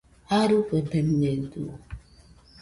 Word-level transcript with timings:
Jarɨfebemɨedɨo 0.29 1.73